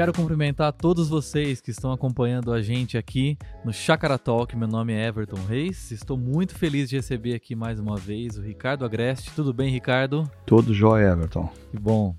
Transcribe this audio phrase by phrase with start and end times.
[0.00, 4.56] Quero cumprimentar todos vocês que estão acompanhando a gente aqui no Chakra Talk.
[4.56, 5.90] Meu nome é Everton Reis.
[5.90, 9.30] Estou muito feliz de receber aqui mais uma vez o Ricardo Agreste.
[9.36, 10.26] Tudo bem, Ricardo?
[10.46, 11.52] Tudo jóia, Everton.
[11.70, 12.16] Que bom.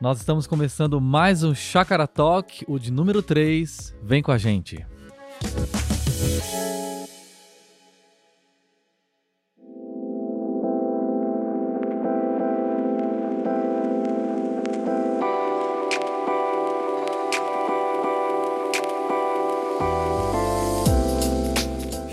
[0.00, 3.96] Nós estamos começando mais um Chakra Talk, o de número 3.
[4.00, 4.86] Vem com a gente.
[5.42, 6.73] Música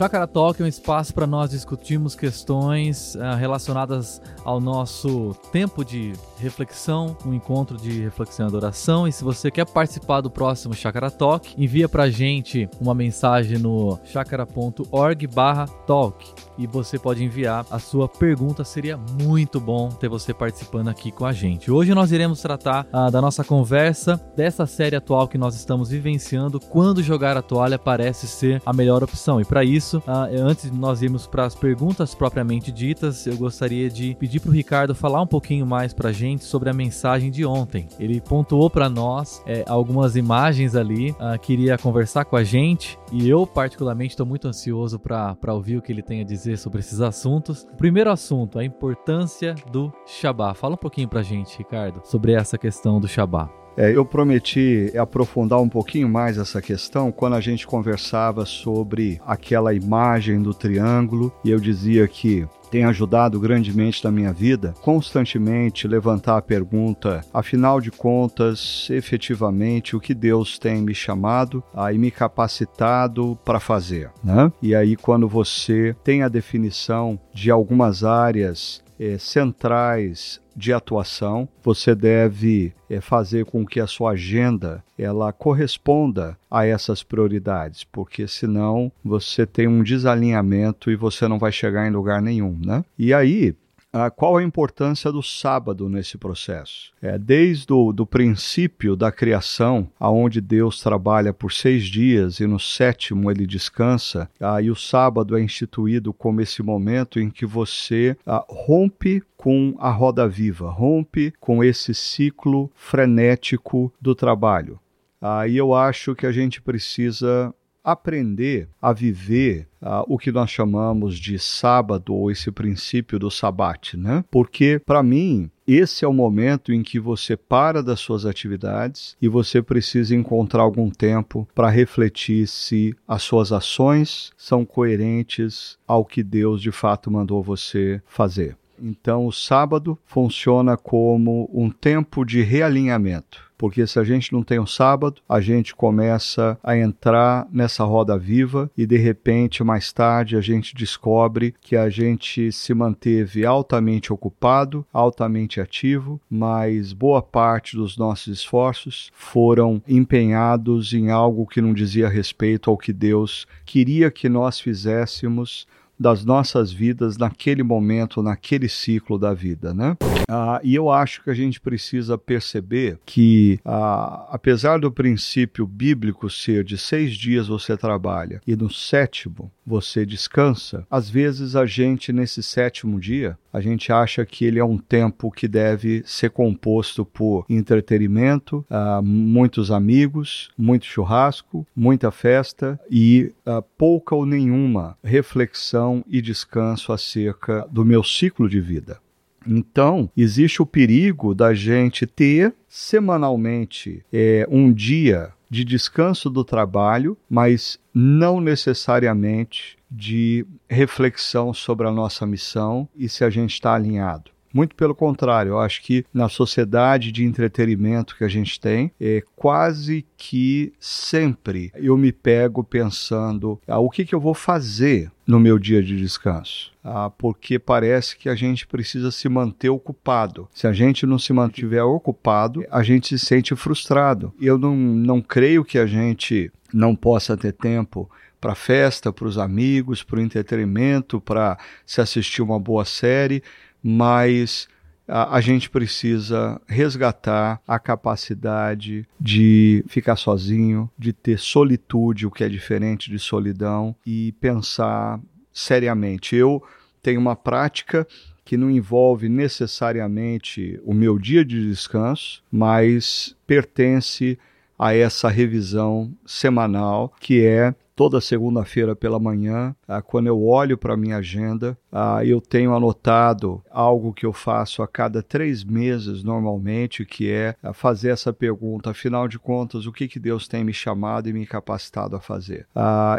[0.01, 6.13] Chácara Talk é um espaço para nós discutirmos questões uh, relacionadas ao nosso tempo de
[6.41, 9.07] reflexão, um encontro de reflexão e adoração.
[9.07, 13.57] E se você quer participar do próximo Chácara Talk, envia para a gente uma mensagem
[13.57, 18.63] no chácara.org/talk e você pode enviar a sua pergunta.
[18.63, 21.71] Seria muito bom ter você participando aqui com a gente.
[21.71, 26.59] Hoje nós iremos tratar uh, da nossa conversa dessa série atual que nós estamos vivenciando,
[26.59, 29.39] quando jogar a toalha parece ser a melhor opção.
[29.39, 33.89] E para isso uh, antes de nós irmos para as perguntas propriamente ditas, eu gostaria
[33.89, 37.31] de pedir para o Ricardo falar um pouquinho mais para a gente sobre a mensagem
[37.31, 37.87] de ontem.
[37.99, 43.29] Ele pontuou para nós é, algumas imagens ali, uh, queria conversar com a gente e
[43.29, 47.01] eu, particularmente, estou muito ansioso para ouvir o que ele tem a dizer sobre esses
[47.01, 47.67] assuntos.
[47.77, 50.53] Primeiro assunto, a importância do Shabá.
[50.53, 53.49] Fala um pouquinho para a gente, Ricardo, sobre essa questão do Shabá.
[53.77, 59.73] É, eu prometi aprofundar um pouquinho mais essa questão quando a gente conversava sobre aquela
[59.73, 66.37] imagem do triângulo e eu dizia que tem ajudado grandemente na minha vida, constantemente levantar
[66.37, 71.61] a pergunta, afinal de contas, efetivamente, o que Deus tem me chamado
[71.93, 74.51] e me capacitado para fazer, né?
[74.61, 81.49] E aí quando você tem a definição de algumas áreas é, centrais de atuação.
[81.63, 88.27] Você deve é, fazer com que a sua agenda ela corresponda a essas prioridades, porque
[88.27, 92.85] senão você tem um desalinhamento e você não vai chegar em lugar nenhum, né?
[92.99, 93.55] E aí
[93.93, 96.91] ah, qual a importância do sábado nesse processo?
[97.01, 102.59] É, desde o do princípio da criação, aonde Deus trabalha por seis dias e no
[102.59, 108.45] sétimo ele descansa, ah, o sábado é instituído como esse momento em que você ah,
[108.47, 114.79] rompe com a roda viva, rompe com esse ciclo frenético do trabalho.
[115.21, 117.53] Aí eu acho que a gente precisa
[117.83, 123.97] aprender a viver uh, o que nós chamamos de sábado ou esse princípio do sabate,
[123.97, 124.23] né?
[124.29, 129.27] Porque para mim esse é o momento em que você para das suas atividades e
[129.27, 136.23] você precisa encontrar algum tempo para refletir se as suas ações são coerentes ao que
[136.23, 138.57] Deus de fato mandou você fazer.
[138.81, 144.59] Então, o sábado funciona como um tempo de realinhamento porque se a gente não tem
[144.59, 150.35] um sábado, a gente começa a entrar nessa roda viva e de repente mais tarde
[150.35, 157.77] a gente descobre que a gente se manteve altamente ocupado, altamente ativo, mas boa parte
[157.77, 164.09] dos nossos esforços foram empenhados em algo que não dizia respeito ao que Deus queria
[164.09, 165.67] que nós fizéssemos
[166.01, 169.95] das nossas vidas naquele momento, naquele ciclo da vida, né?
[170.27, 176.27] Ah, e eu acho que a gente precisa perceber que, ah, apesar do princípio bíblico
[176.27, 182.11] ser de seis dias você trabalha e no sétimo você descansa, às vezes a gente,
[182.11, 187.05] nesse sétimo dia, a gente acha que ele é um tempo que deve ser composto
[187.05, 195.90] por entretenimento, ah, muitos amigos, muito churrasco, muita festa e ah, pouca ou nenhuma reflexão
[196.07, 198.99] e descanso acerca do meu ciclo de vida.
[199.45, 207.17] Então, existe o perigo da gente ter semanalmente é, um dia de descanso do trabalho,
[207.29, 214.31] mas não necessariamente de reflexão sobre a nossa missão e se a gente está alinhado.
[214.53, 219.23] Muito pelo contrário, eu acho que na sociedade de entretenimento que a gente tem, é
[219.35, 225.39] quase que sempre eu me pego pensando ah, o que, que eu vou fazer no
[225.39, 226.73] meu dia de descanso.
[226.83, 230.49] Ah, porque parece que a gente precisa se manter ocupado.
[230.53, 234.33] Se a gente não se mantiver ocupado, a gente se sente frustrado.
[234.41, 238.11] Eu não, não creio que a gente não possa ter tempo
[238.41, 243.41] para festa, para os amigos, para o entretenimento, para se assistir uma boa série,
[243.81, 244.67] mas
[245.11, 252.43] a, a, gente precisa resgatar a capacidade de ficar sozinho, de ter solitude, o que
[252.43, 255.19] é diferente de solidão, e pensar
[255.53, 256.35] seriamente.
[256.35, 256.63] Eu
[257.03, 258.07] tenho uma prática
[258.45, 264.39] que não envolve necessariamente o meu dia de descanso, mas pertence
[264.79, 270.95] a essa revisão semanal que é toda segunda-feira pela manhã, ah, quando eu olho para
[270.95, 276.23] a minha agenda, ah, eu tenho anotado algo que eu faço a cada três meses
[276.23, 280.63] normalmente, que é ah, fazer essa pergunta, afinal de contas, o que, que Deus tem
[280.63, 282.65] me chamado e me capacitado a fazer?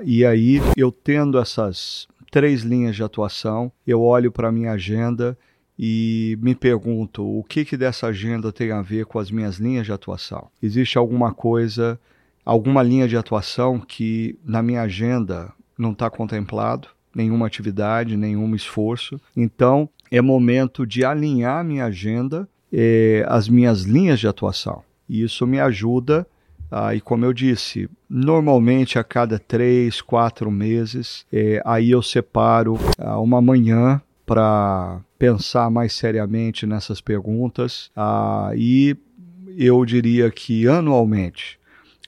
[0.05, 5.39] e aí, eu tendo essas três linhas de atuação, eu olho para a minha agenda
[5.79, 9.87] e me pergunto o que, que dessa agenda tem a ver com as minhas linhas
[9.87, 10.51] de atuação.
[10.61, 12.01] Existe alguma coisa
[12.45, 19.21] alguma linha de atuação que na minha agenda não está contemplado, nenhuma atividade, nenhum esforço.
[19.37, 24.83] Então, é momento de alinhar minha agenda eh, as minhas linhas de atuação.
[25.09, 26.27] E isso me ajuda,
[26.71, 32.79] ah, e como eu disse, normalmente a cada três, quatro meses, eh, aí eu separo
[32.99, 37.91] ah, uma manhã para pensar mais seriamente nessas perguntas.
[37.95, 38.97] Ah, e
[39.59, 41.61] eu diria que anualmente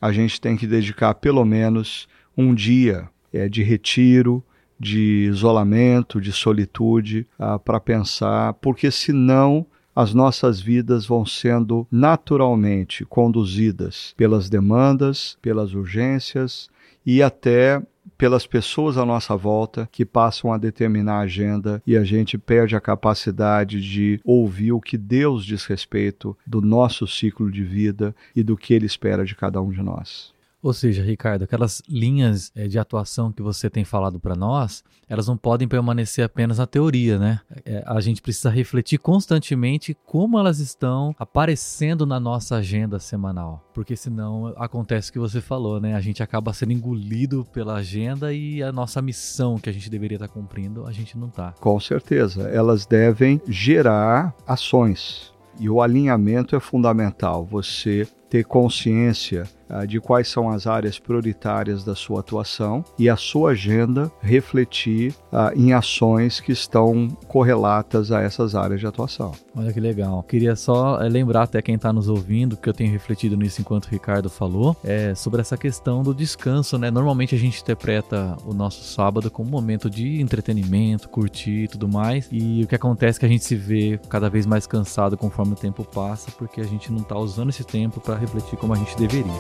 [0.05, 2.07] a gente tem que dedicar pelo menos
[2.37, 4.45] um dia é, de retiro,
[4.79, 9.65] de isolamento, de solitude, ah, para pensar, porque senão
[9.97, 16.69] as nossas vidas vão sendo naturalmente conduzidas pelas demandas, pelas urgências
[17.07, 17.81] e até
[18.17, 22.77] pelas pessoas à nossa volta que passam a determinar a agenda e a gente perde
[22.77, 28.43] a capacidade de ouvir o que Deus diz respeito do nosso ciclo de vida e
[28.43, 30.34] do que Ele espera de cada um de nós.
[30.65, 35.29] Ou seja, Ricardo, aquelas linhas é, de atuação que você tem falado para nós, elas
[35.29, 37.39] não podem permanecer apenas na teoria, né?
[37.67, 43.63] É, a gente precisa refletir constantemente como elas estão aparecendo na nossa agenda semanal.
[43.75, 45.95] Porque senão acontece o que você falou, né?
[45.95, 50.17] A gente acaba sendo engolido pela agenda e a nossa missão que a gente deveria
[50.17, 51.53] estar cumprindo, a gente não está.
[51.61, 52.49] Com certeza.
[52.49, 55.31] Elas devem gerar ações.
[55.61, 57.45] E o alinhamento é fundamental.
[57.45, 63.17] Você ter consciência uh, de quais são as áreas prioritárias da sua atuação e a
[63.17, 69.31] sua agenda refletir uh, em ações que estão correlatas a essas áreas de atuação.
[69.57, 70.25] Olha que legal.
[70.25, 73.85] Queria só eh, lembrar até quem está nos ouvindo que eu tenho refletido nisso enquanto
[73.85, 76.91] o Ricardo falou, é sobre essa questão do descanso, né?
[76.91, 81.87] Normalmente a gente interpreta o nosso sábado como um momento de entretenimento, curtir e tudo
[81.87, 82.29] mais.
[82.33, 85.53] E o que acontece é que a gente se vê cada vez mais cansado conforme
[85.53, 88.77] o tempo passa, porque a gente não está usando esse tempo para refletir como a
[88.77, 89.33] gente deveria.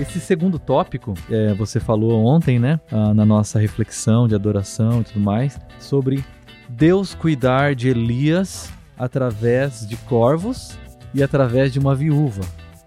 [0.00, 5.04] Esse segundo tópico, é, você falou ontem, né, ah, na nossa reflexão de adoração e
[5.04, 6.24] tudo mais, sobre
[6.68, 10.78] Deus cuidar de Elias através de corvos
[11.14, 12.42] e através de uma viúva.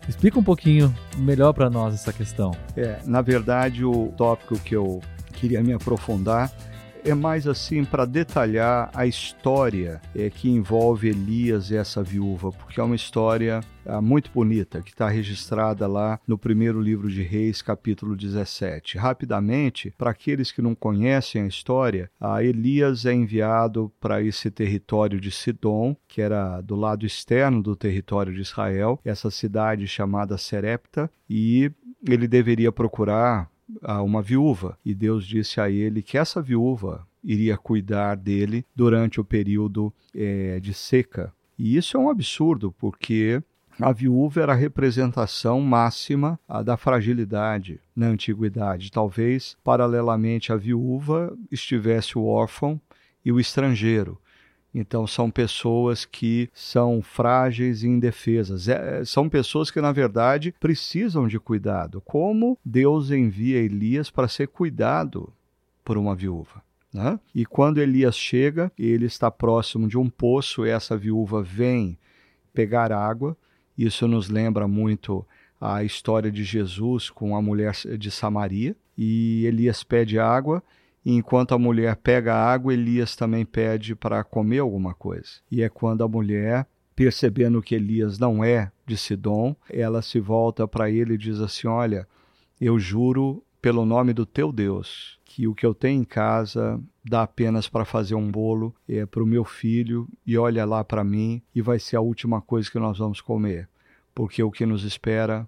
[0.07, 2.51] Explica um pouquinho melhor para nós essa questão.
[2.75, 5.01] É, na verdade, o tópico que eu
[5.33, 6.51] queria me aprofundar
[7.05, 12.79] é mais assim para detalhar a história é, que envolve Elias e essa viúva, porque
[12.79, 17.61] é uma história é, muito bonita que está registrada lá no primeiro livro de Reis,
[17.61, 18.97] capítulo 17.
[18.97, 25.19] Rapidamente, para aqueles que não conhecem a história, a Elias é enviado para esse território
[25.19, 31.12] de Sidom, que era do lado externo do território de Israel, essa cidade chamada Serepta,
[31.29, 31.69] e
[32.07, 33.50] ele deveria procurar
[33.82, 39.20] a uma viúva e Deus disse a ele que essa viúva iria cuidar dele durante
[39.20, 41.34] o período é, de seca.
[41.58, 43.41] E isso é um absurdo, porque
[43.79, 48.91] a viúva era a representação máxima da fragilidade na antiguidade.
[48.91, 52.79] Talvez, paralelamente à viúva, estivesse o órfão
[53.24, 54.20] e o estrangeiro.
[54.74, 58.68] Então, são pessoas que são frágeis e indefesas.
[58.68, 62.01] É, são pessoas que, na verdade, precisam de cuidado.
[62.01, 65.32] Como Deus envia Elias para ser cuidado
[65.86, 66.63] por uma viúva.
[66.92, 67.20] Né?
[67.36, 71.98] E quando Elias chega, ele está próximo de um poço, essa viúva vem
[72.53, 73.38] pegar água.
[73.77, 75.25] Isso nos lembra muito
[75.62, 78.75] a história de Jesus com a mulher de Samaria.
[78.98, 80.63] E Elias pede água
[81.05, 85.41] e enquanto a mulher pega a água, Elias também pede para comer alguma coisa.
[85.51, 90.67] E é quando a mulher, percebendo que Elias não é de Sidom, ela se volta
[90.67, 92.07] para ele e diz assim: Olha,
[92.60, 97.24] eu juro pelo nome do teu Deus que o que eu tenho em casa dá
[97.24, 101.41] apenas para fazer um bolo é para o meu filho e olha lá para mim
[101.55, 103.67] e vai ser a última coisa que nós vamos comer,
[104.13, 105.48] porque o que nos espera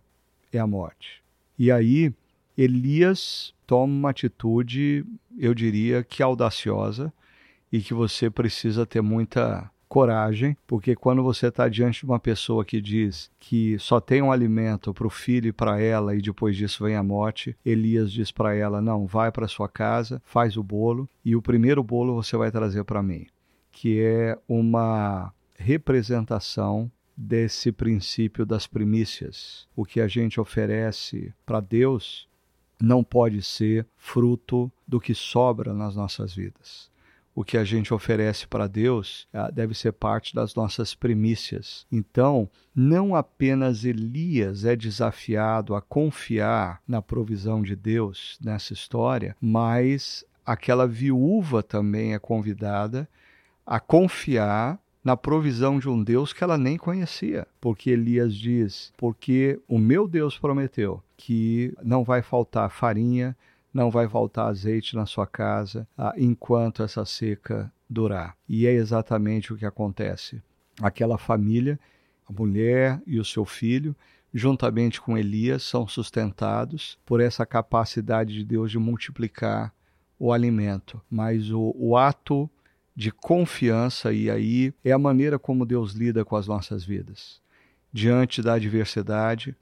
[0.52, 1.22] é a morte.
[1.58, 2.12] E aí
[2.58, 5.06] Elias toma uma atitude,
[5.38, 7.12] eu diria que audaciosa,
[7.72, 12.66] e que você precisa ter muita coragem, porque quando você está diante de uma pessoa
[12.66, 16.56] que diz que só tem um alimento para o filho e para ela e depois
[16.56, 20.64] disso vem a morte, Elias diz para ela: Não, vai para sua casa, faz o
[20.64, 23.28] bolo e o primeiro bolo você vai trazer para mim,
[23.72, 29.68] que é uma representação desse princípio das primícias.
[29.76, 32.28] O que a gente oferece para Deus
[32.82, 36.90] não pode ser fruto do que sobra nas nossas vidas.
[37.34, 41.86] O que a gente oferece para Deus ah, deve ser parte das nossas primícias.
[41.92, 50.24] Então, não apenas Elias é desafiado a confiar na provisão de Deus nessa história, mas
[50.46, 53.08] aquela viúva também é convidada
[53.66, 57.46] a confiar na provisão de um Deus que ela nem conhecia.
[57.60, 63.36] Porque Elias diz: Porque o meu Deus prometeu que não vai faltar farinha,
[63.74, 68.36] não vai faltar azeite na sua casa ah, enquanto essa seca durar.
[68.48, 70.42] E é exatamente o que acontece.
[70.82, 71.80] Aquela família,
[72.28, 73.96] a mulher e o seu filho,
[74.34, 79.74] juntamente com Elias, são sustentados por essa capacidade de Deus de multiplicar
[80.18, 81.02] o alimento.
[81.10, 82.50] Mas o, o ato
[82.96, 87.42] de confiança, e aí é a maneira como Deus lida com as nossas vidas.
[87.92, 89.56] Diante da adversidade,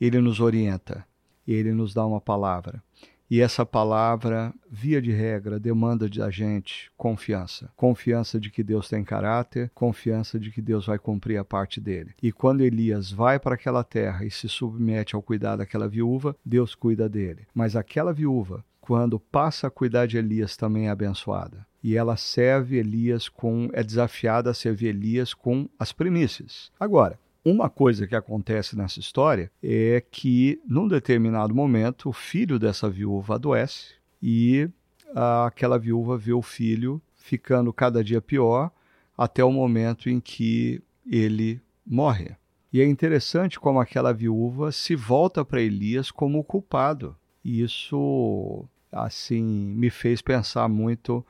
[0.00, 1.04] Ele nos orienta,
[1.46, 2.82] Ele nos dá uma palavra.
[3.30, 7.70] E essa palavra, via de regra, demanda da gente confiança.
[7.76, 12.14] Confiança de que Deus tem caráter, confiança de que Deus vai cumprir a parte dele.
[12.22, 16.74] E quando Elias vai para aquela terra e se submete ao cuidado daquela viúva, Deus
[16.74, 17.46] cuida dele.
[17.54, 22.76] Mas aquela viúva, quando passa a cuidar de Elias, também é abençoada e ela serve
[22.76, 26.70] Elias com é desafiada a servir Elias com as primícias.
[26.78, 27.18] Agora,
[27.50, 33.34] uma coisa que acontece nessa história é que, num determinado momento, o filho dessa viúva
[33.34, 34.68] adoece e
[35.14, 38.70] aquela viúva vê o filho ficando cada dia pior
[39.16, 42.36] até o momento em que ele morre.
[42.72, 47.16] E é interessante como aquela viúva se volta para Elias como culpado.
[47.44, 51.24] Isso, assim, me fez pensar muito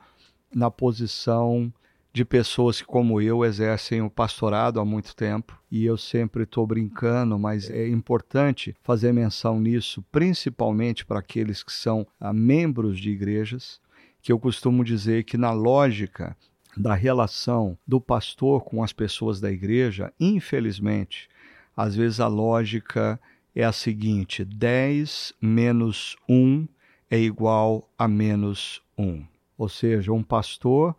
[0.53, 1.71] na posição
[2.11, 5.57] de pessoas que, como eu, exercem o pastorado há muito tempo.
[5.71, 11.71] E eu sempre estou brincando, mas é importante fazer menção nisso, principalmente para aqueles que
[11.71, 13.79] são ah, membros de igrejas,
[14.21, 16.35] que eu costumo dizer que, na lógica
[16.75, 21.29] da relação do pastor com as pessoas da igreja, infelizmente,
[21.75, 23.19] às vezes a lógica
[23.55, 26.67] é a seguinte: 10 menos 1
[27.09, 29.25] é igual a menos 1.
[29.57, 30.95] Ou seja, um pastor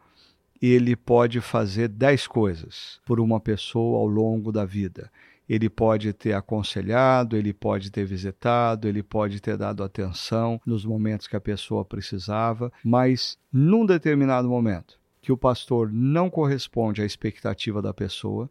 [0.61, 5.11] ele pode fazer dez coisas por uma pessoa ao longo da vida.
[5.49, 11.27] Ele pode ter aconselhado, ele pode ter visitado, ele pode ter dado atenção nos momentos
[11.27, 17.83] que a pessoa precisava, mas num determinado momento que o pastor não corresponde à expectativa
[17.83, 18.49] da pessoa,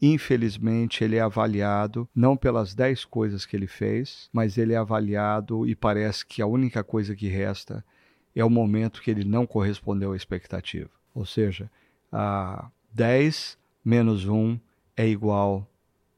[0.00, 5.66] infelizmente ele é avaliado não pelas dez coisas que ele fez, mas ele é avaliado
[5.66, 7.84] e parece que a única coisa que resta
[8.34, 11.01] é o momento que ele não correspondeu à expectativa.
[11.14, 11.70] Ou seja,
[12.10, 14.58] a 10 menos 1
[14.96, 15.66] é igual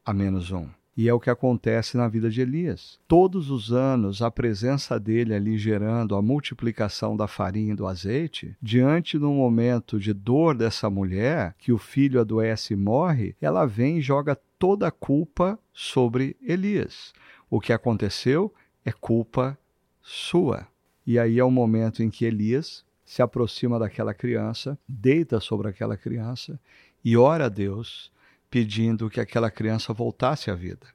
[0.05, 0.67] a menos 1.
[0.97, 2.97] E é o que acontece na vida de Elias.
[3.05, 8.55] Todos os anos, a presença dele ali gerando a multiplicação da farinha e do azeite,
[8.61, 13.65] diante de um momento de dor dessa mulher, que o filho adoece e morre, ela
[13.65, 17.13] vem e joga toda a culpa sobre Elias.
[17.49, 18.53] O que aconteceu
[18.85, 19.57] é culpa
[20.01, 20.65] sua.
[21.05, 25.95] E aí é o momento em que Elias se aproxima daquela criança, deita sobre aquela
[25.95, 26.59] criança
[27.03, 28.11] e ora a Deus,
[28.49, 30.87] pedindo que aquela criança voltasse à vida.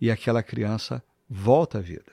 [0.00, 2.12] E aquela criança volta à vida.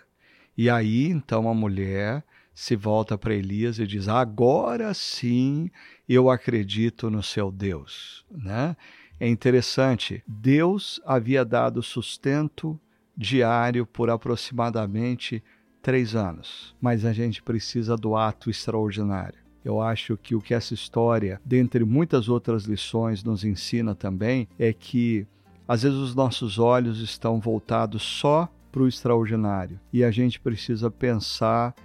[0.58, 2.24] E aí então a mulher
[2.56, 5.70] se volta para Elias e diz: Agora sim
[6.10, 8.26] eu acredito no seu Deus.
[8.32, 8.76] Né?
[9.20, 12.80] É interessante, Deus havia dado sustento
[13.16, 15.44] diário por aproximadamente
[15.86, 19.38] três anos, mas a gente precisa do ato extraordinário.
[19.64, 24.74] Eu acho que o que essa história, dentre muitas outras lições, nos ensina também é
[24.74, 25.28] que
[25.68, 30.90] às vezes os nossos olhos estão voltados só para o extraordinário e a gente precisa
[30.90, 31.76] pensar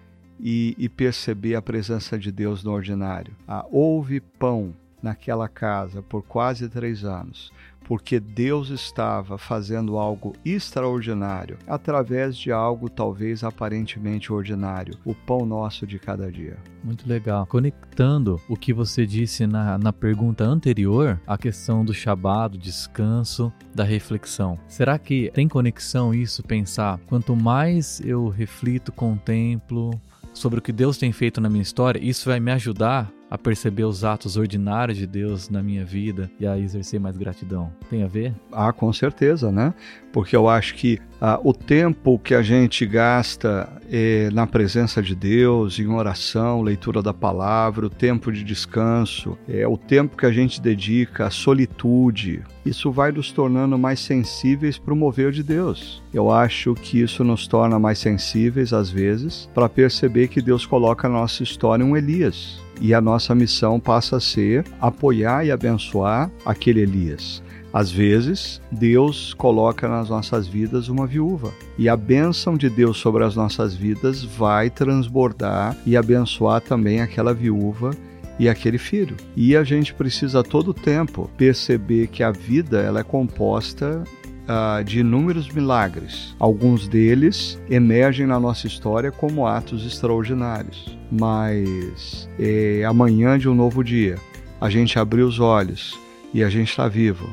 [0.42, 3.36] e, e, perceber a presença de Deus no ordinário.
[3.46, 7.52] Ah, houve pão naquela casa por quase três anos
[7.90, 15.84] porque Deus estava fazendo algo extraordinário através de algo talvez aparentemente ordinário, o pão nosso
[15.84, 16.56] de cada dia.
[16.84, 17.44] Muito legal.
[17.46, 23.52] Conectando o que você disse na, na pergunta anterior, a questão do Shabat, do descanso,
[23.74, 24.56] da reflexão.
[24.68, 27.00] Será que tem conexão isso, pensar?
[27.08, 30.00] Quanto mais eu reflito, contemplo
[30.32, 33.84] sobre o que Deus tem feito na minha história, isso vai me ajudar a perceber
[33.84, 37.70] os atos ordinários de Deus na minha vida e a exercer mais gratidão?
[37.88, 38.34] Tem a ver?
[38.50, 39.72] Ah, com certeza, né?
[40.12, 45.14] Porque eu acho que ah, o tempo que a gente gasta eh, na presença de
[45.14, 50.32] Deus, em oração, leitura da palavra, o tempo de descanso, é o tempo que a
[50.32, 56.02] gente dedica à solitude, isso vai nos tornando mais sensíveis para o mover de Deus.
[56.12, 61.08] Eu acho que isso nos torna mais sensíveis, às vezes, para perceber que Deus coloca
[61.08, 62.60] na nossa história um Elias.
[62.80, 67.42] E a nossa missão passa a ser apoiar e abençoar aquele Elias.
[67.72, 73.22] Às vezes, Deus coloca nas nossas vidas uma viúva, e a bênção de Deus sobre
[73.22, 77.92] as nossas vidas vai transbordar e abençoar também aquela viúva
[78.40, 79.16] e aquele filho.
[79.36, 84.02] E a gente precisa todo o tempo perceber que a vida ela é composta
[84.50, 86.34] uh, de inúmeros milagres.
[86.38, 90.98] Alguns deles emergem na nossa história como atos extraordinários.
[91.10, 94.18] Mas é, amanhã de um novo dia,
[94.60, 95.98] a gente abriu os olhos
[96.34, 97.28] e a gente está vivo.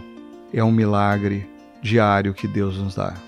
[0.53, 1.47] É um milagre
[1.81, 3.26] diário que Deus nos dá.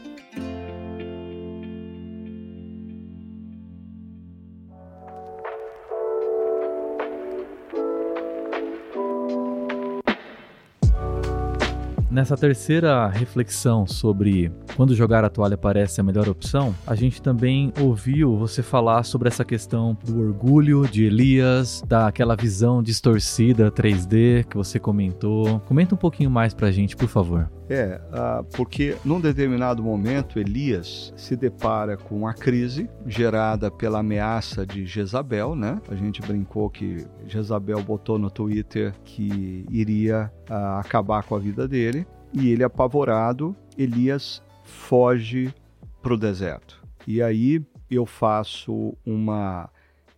[12.19, 17.71] Nessa terceira reflexão sobre quando jogar a toalha parece a melhor opção, a gente também
[17.79, 24.57] ouviu você falar sobre essa questão do orgulho de Elias, daquela visão distorcida 3D que
[24.57, 25.61] você comentou.
[25.61, 27.49] Comenta um pouquinho mais pra gente, por favor.
[27.69, 34.65] É, uh, porque num determinado momento Elias se depara com a crise gerada pela ameaça
[34.65, 35.79] de Jezabel, né?
[35.88, 41.67] A gente brincou que Jezabel botou no Twitter que iria uh, acabar com a vida
[41.67, 45.53] dele e ele apavorado, Elias foge
[46.01, 46.81] para o deserto.
[47.05, 49.69] E aí eu faço uma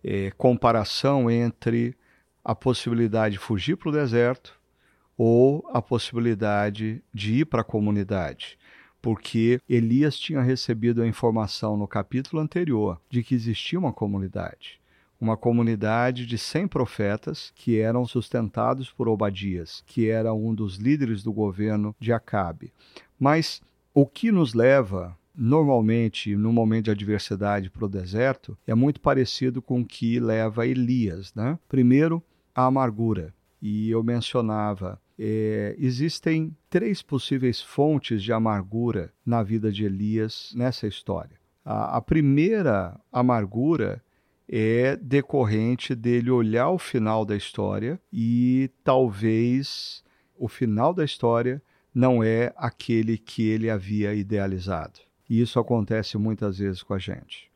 [0.02, 1.94] é, comparação entre
[2.42, 4.61] a possibilidade de fugir para o deserto
[5.16, 8.58] ou a possibilidade de ir para a comunidade.
[9.00, 14.80] Porque Elias tinha recebido a informação no capítulo anterior de que existia uma comunidade.
[15.20, 21.22] Uma comunidade de 100 profetas que eram sustentados por Obadias, que era um dos líderes
[21.22, 22.72] do governo de Acabe.
[23.18, 23.60] Mas
[23.94, 29.62] o que nos leva normalmente no momento de adversidade para o deserto é muito parecido
[29.62, 31.58] com o que leva Elias, né?
[31.68, 32.22] Primeiro,
[32.54, 33.32] a amargura.
[33.62, 40.88] E eu mencionava é, existem três possíveis fontes de amargura na vida de Elias nessa
[40.88, 41.38] história.
[41.64, 44.02] A, a, primeira amargura
[44.48, 50.02] é decorrente dele olhar o final da história e talvez
[50.36, 51.62] o final da história
[51.94, 54.98] não é aquele que ele havia idealizado.
[55.30, 57.48] E isso acontece muitas vezes com a gente.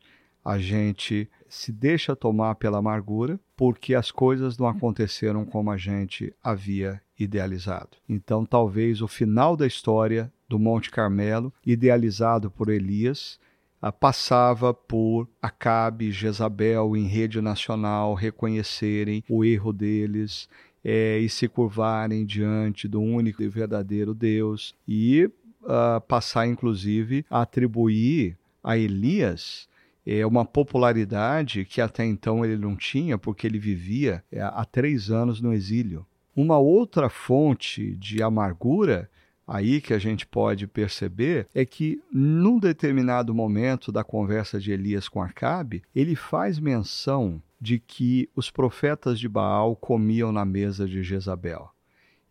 [0.45, 6.31] A gente se deixa tomar pela amargura porque as coisas não aconteceram como a gente
[6.43, 7.97] havia idealizado.
[8.07, 13.39] Então, talvez o final da história do Monte Carmelo, idealizado por Elias,
[13.81, 20.47] ah, passava por Acabe e Jezabel em rede nacional reconhecerem o erro deles
[20.85, 25.29] é, e se curvarem diante do único e verdadeiro Deus e
[25.63, 29.67] uh, passar, inclusive, a atribuir a Elias
[30.09, 35.11] é uma popularidade que até então ele não tinha, porque ele vivia é, há três
[35.11, 36.05] anos no exílio.
[36.33, 39.09] Uma outra fonte de amargura
[39.45, 45.09] aí que a gente pode perceber é que num determinado momento da conversa de Elias
[45.09, 51.03] com Acabe, ele faz menção de que os profetas de Baal comiam na mesa de
[51.03, 51.69] Jezabel.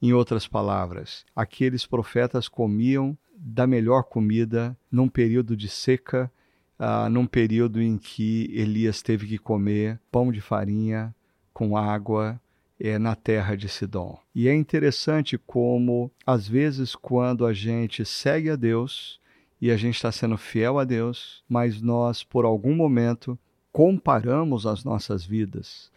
[0.00, 6.30] Em outras palavras, aqueles profetas comiam da melhor comida num período de seca
[6.78, 11.14] ah, num período em que Elias teve que comer pão de farinha
[11.52, 12.40] com água
[12.78, 14.18] é, na terra de Sidom.
[14.34, 19.18] E é interessante como, às vezes, quando a gente segue a Deus
[19.60, 23.38] e a gente está sendo fiel a Deus, mas nós, por algum momento,
[23.72, 25.90] comparamos as nossas vidas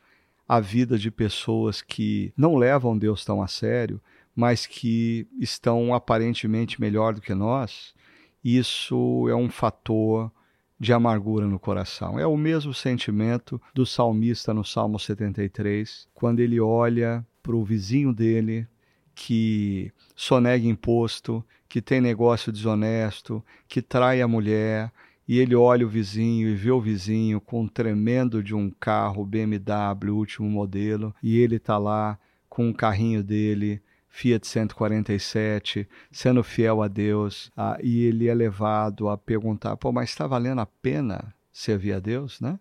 [0.48, 4.02] à vida de pessoas que não levam Deus tão a sério,
[4.36, 7.94] mas que estão aparentemente melhor do que nós,
[8.44, 10.32] isso é um fator
[10.80, 12.18] de amargura no coração.
[12.18, 18.14] É o mesmo sentimento do salmista no Salmo 73, quando ele olha para o vizinho
[18.14, 18.66] dele
[19.14, 24.92] que sonega imposto, que tem negócio desonesto, que trai a mulher,
[25.28, 29.26] e ele olha o vizinho e vê o vizinho com um tremendo de um carro
[29.26, 36.82] BMW último modelo, e ele está lá com o carrinho dele Fiat 147, sendo fiel
[36.82, 41.34] a Deus, ah, e ele é levado a perguntar: pô, mas está valendo a pena
[41.54, 42.60] servir a Deus, né?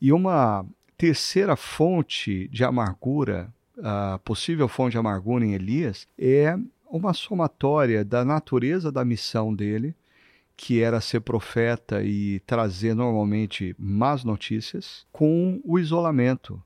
[0.00, 0.66] E uma
[0.98, 6.58] terceira fonte de amargura, a possível fonte de amargura em Elias, é
[6.90, 9.94] uma somatória da natureza da missão dele,
[10.56, 16.62] que era ser profeta e trazer normalmente más notícias, com o isolamento.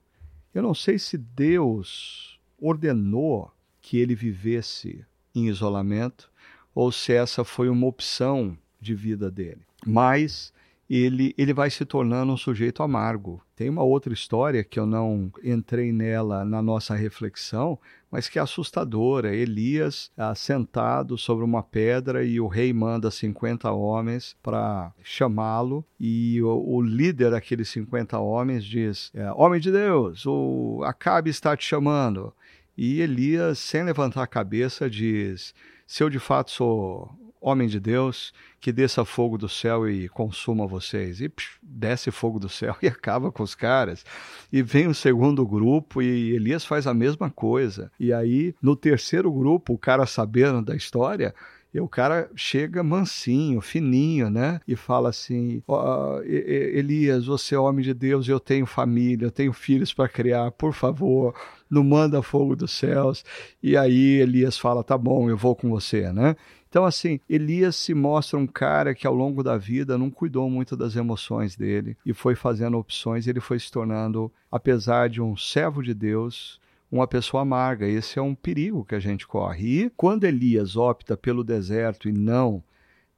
[0.52, 3.52] Eu não sei se Deus ordenou
[3.84, 6.30] que ele vivesse em isolamento
[6.74, 9.60] ou se essa foi uma opção de vida dele.
[9.86, 10.54] Mas
[10.88, 13.42] ele, ele vai se tornando um sujeito amargo.
[13.54, 17.78] Tem uma outra história que eu não entrei nela na nossa reflexão,
[18.10, 19.34] mas que é assustadora.
[19.34, 26.40] Elias ah, sentado sobre uma pedra e o rei manda 50 homens para chamá-lo e
[26.42, 31.66] o, o, líder daqueles 50 homens diz, é, homem de Deus, o Acabe está te
[31.66, 32.32] chamando.
[32.76, 35.54] E Elias, sem levantar a cabeça, diz,
[35.86, 37.10] se eu de fato sou
[37.44, 41.20] homem de Deus, que desça fogo do céu e consuma vocês.
[41.20, 44.04] E psh, desce fogo do céu e acaba com os caras.
[44.50, 47.92] E vem o segundo grupo e Elias faz a mesma coisa.
[48.00, 51.34] E aí, no terceiro grupo, o cara sabendo da história,
[51.74, 54.60] e o cara chega mansinho, fininho, né?
[54.66, 59.52] E fala assim: oh, Elias, você é homem de Deus, eu tenho família, eu tenho
[59.52, 61.34] filhos para criar, por favor,
[61.68, 63.24] não manda fogo dos céus.
[63.60, 66.36] E aí Elias fala: tá bom, eu vou com você, né?
[66.68, 70.76] Então, assim, Elias se mostra um cara que ao longo da vida não cuidou muito
[70.76, 73.26] das emoções dele e foi fazendo opções.
[73.26, 76.60] Ele foi se tornando, apesar de um servo de Deus,
[76.94, 77.88] uma pessoa amarga.
[77.88, 79.84] Esse é um perigo que a gente corre.
[79.84, 82.62] E quando Elias opta pelo deserto e não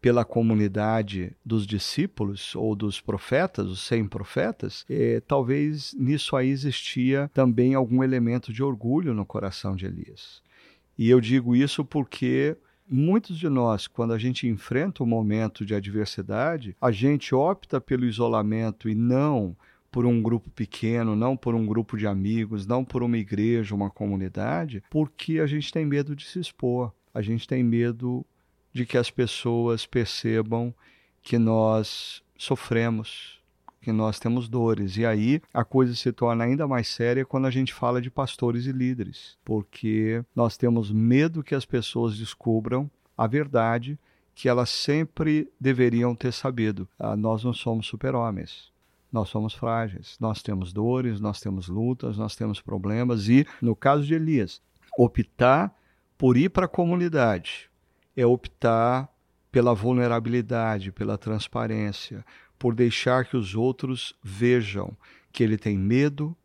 [0.01, 7.31] pela comunidade dos discípulos ou dos profetas, os cem profetas, eh, talvez nisso aí existia
[7.35, 10.43] também algum elemento de orgulho no coração de Elias.
[10.97, 12.57] E eu digo isso porque
[12.89, 18.05] Muitos de nós, quando a gente enfrenta um momento de adversidade, a gente opta pelo
[18.05, 19.57] isolamento e não
[19.91, 23.91] por um grupo pequeno, não por um grupo de amigos, não por uma igreja, uma
[23.91, 28.25] comunidade, porque a gente tem medo de se expor, a gente tem medo
[28.73, 30.75] de que as pessoas percebam
[31.23, 33.41] que nós sofremos,
[33.81, 34.97] que nós temos dores.
[34.97, 38.67] E aí a coisa se torna ainda mais séria quando a gente fala de pastores
[38.67, 43.99] e líderes, porque nós temos medo que as pessoas descubram a verdade
[44.35, 46.87] que elas sempre deveriam ter sabido.
[46.99, 48.71] Ah, nós não somos super-homens.
[49.17, 54.05] Nós somos frágeis, nós temos dores, nós temos lutas, nós temos problemas e, no caso
[54.05, 54.61] de Elias,
[54.99, 55.75] optar
[56.19, 57.71] por ir para a comunidade
[58.15, 59.09] é optar
[59.51, 62.23] pela vulnerabilidade, pela transparência,
[62.59, 64.95] por deixar que os outros vejam
[65.33, 66.37] que ele tem medo,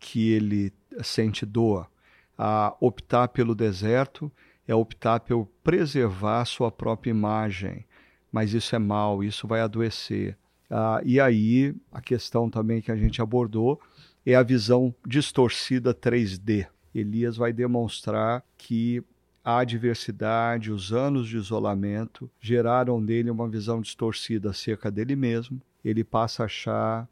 [0.00, 0.72] que ele
[1.04, 1.88] sente dor.
[2.36, 4.32] A optar pelo deserto
[4.66, 7.84] é optar por preservar sua própria imagem,
[8.32, 10.36] mas isso é mal, isso vai adoecer.
[10.70, 13.80] Ah, e aí, a questão também que a gente abordou
[14.24, 16.66] é a visão distorcida 3D.
[16.94, 19.02] Elias vai demonstrar que
[19.44, 25.62] a adversidade, os anos de isolamento geraram nele uma visão distorcida acerca dele mesmo.
[25.84, 27.08] Ele passa a achar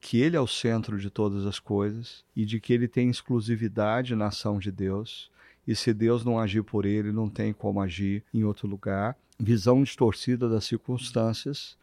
[0.00, 4.14] que ele é o centro de todas as coisas e de que ele tem exclusividade
[4.14, 5.30] na ação de Deus.
[5.66, 9.14] E se Deus não agir por ele, não tem como agir em outro lugar.
[9.38, 11.76] Visão distorcida das circunstâncias.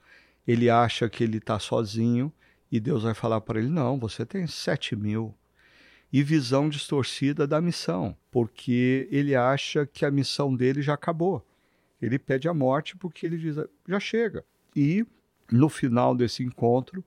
[0.48, 2.32] Ele acha que ele está sozinho
[2.72, 5.36] e Deus vai falar para ele: não, você tem sete mil
[6.12, 11.46] e visão distorcida da missão, porque ele acha que a missão dele já acabou.
[12.02, 14.44] Ele pede a morte porque ele diz: já chega.
[14.76, 15.06] E
[15.52, 17.04] no final desse encontro,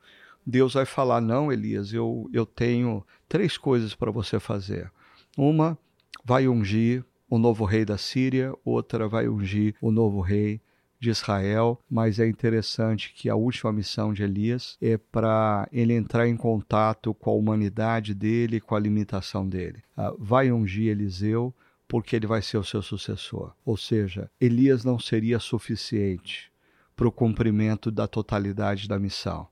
[0.46, 4.90] Deus vai falar: Não, Elias, eu, eu tenho três coisas para você fazer.
[5.36, 5.76] Uma,
[6.24, 10.60] vai ungir o novo rei da Síria, outra, vai ungir o novo rei
[11.04, 16.26] de Israel, mas é interessante que a última missão de Elias é para ele entrar
[16.26, 19.82] em contato com a humanidade dele, com a limitação dele.
[19.96, 21.54] Uh, vai ungir Eliseu
[21.86, 23.52] porque ele vai ser o seu sucessor.
[23.64, 26.50] Ou seja, Elias não seria suficiente
[26.96, 29.46] para o cumprimento da totalidade da missão.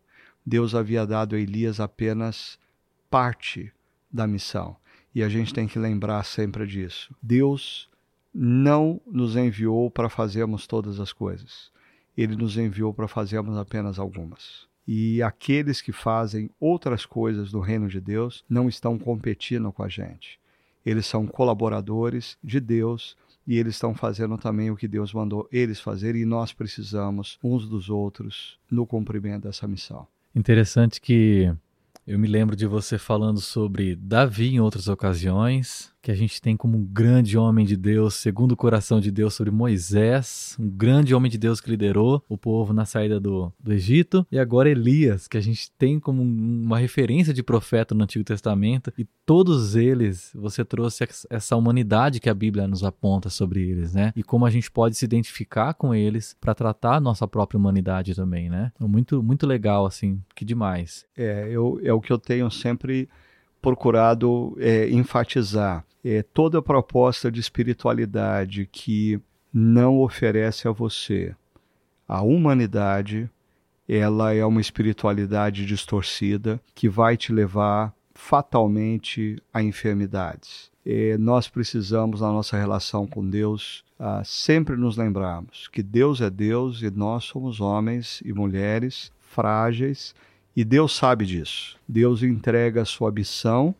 [0.44, 2.58] Deus havia dado a Elias apenas
[3.10, 3.70] parte
[4.10, 4.76] da missão.
[5.14, 7.14] E a gente tem que lembrar sempre disso.
[7.22, 7.88] Deus
[8.34, 11.70] não nos enviou para fazermos todas as coisas.
[12.16, 14.66] Ele nos enviou para fazermos apenas algumas.
[14.86, 19.88] E aqueles que fazem outras coisas no reino de Deus não estão competindo com a
[19.88, 20.40] gente.
[20.84, 23.16] Eles são colaboradores de Deus
[23.46, 27.68] e eles estão fazendo também o que Deus mandou eles fazerem e nós precisamos uns
[27.68, 30.06] dos outros no cumprimento dessa missão.
[30.34, 31.52] Interessante que
[32.06, 36.56] eu me lembro de você falando sobre Davi em outras ocasiões, que a gente tem
[36.56, 41.14] como um grande homem de Deus, segundo o coração de Deus, sobre Moisés, um grande
[41.14, 45.28] homem de Deus que liderou o povo na saída do, do Egito, e agora Elias,
[45.28, 50.32] que a gente tem como uma referência de profeta no Antigo Testamento, e todos eles,
[50.34, 54.12] você trouxe essa humanidade que a Bíblia nos aponta sobre eles, né?
[54.16, 58.12] E como a gente pode se identificar com eles para tratar a nossa própria humanidade
[58.16, 58.72] também, né?
[58.80, 61.06] Muito, muito legal, assim, que demais.
[61.16, 63.08] É, eu, é o que eu tenho sempre
[63.62, 65.84] procurado é, enfatizar.
[66.04, 69.20] É, toda proposta de espiritualidade que
[69.54, 71.34] não oferece a você
[72.12, 73.30] a humanidade,
[73.88, 80.70] ela é uma espiritualidade distorcida que vai te levar fatalmente a enfermidades.
[80.84, 86.28] É, nós precisamos, na nossa relação com Deus, ah, sempre nos lembrarmos que Deus é
[86.28, 90.14] Deus e nós somos homens e mulheres frágeis
[90.54, 91.78] e Deus sabe disso.
[91.88, 93.74] Deus entrega a sua missão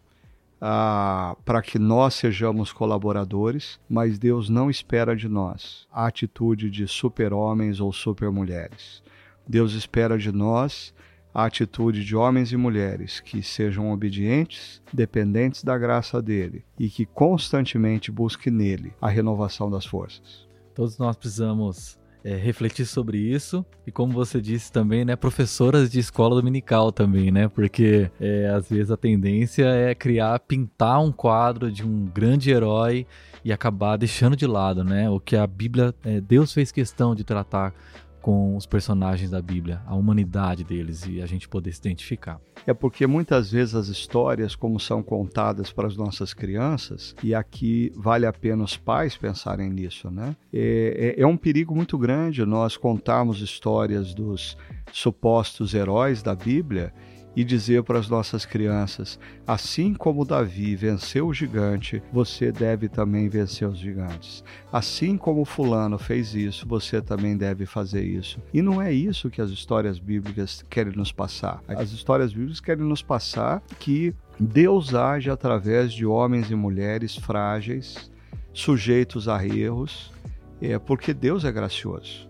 [0.60, 6.86] ah, para que nós sejamos colaboradores, mas Deus não espera de nós a atitude de
[6.86, 9.02] super-homens ou super-mulheres.
[9.46, 10.94] Deus espera de nós
[11.34, 17.06] a atitude de homens e mulheres que sejam obedientes, dependentes da graça dele e que
[17.06, 20.46] constantemente busquem nele a renovação das forças.
[20.74, 23.64] Todos nós precisamos é, refletir sobre isso.
[23.86, 28.68] E como você disse também, né, professoras de escola dominical também, né, porque é, às
[28.68, 33.06] vezes a tendência é criar, pintar um quadro de um grande herói
[33.44, 37.24] e acabar deixando de lado, né, o que a Bíblia, é, Deus fez questão de
[37.24, 37.74] tratar
[38.22, 42.40] com os personagens da Bíblia, a humanidade deles e a gente poder se identificar.
[42.64, 47.92] É porque muitas vezes as histórias, como são contadas para as nossas crianças, e aqui
[47.96, 50.36] vale a pena os pais pensarem nisso, né?
[50.52, 54.56] É, é, é um perigo muito grande nós contarmos histórias dos
[54.92, 56.94] supostos heróis da Bíblia
[57.34, 63.28] e dizer para as nossas crianças: assim como Davi venceu o gigante, você deve também
[63.28, 64.44] vencer os gigantes.
[64.72, 68.40] Assim como Fulano fez isso, você também deve fazer isso.
[68.52, 71.62] E não é isso que as histórias bíblicas querem nos passar.
[71.68, 78.10] As histórias bíblicas querem nos passar que Deus age através de homens e mulheres frágeis,
[78.52, 80.12] sujeitos a erros,
[80.60, 82.28] é porque Deus é gracioso.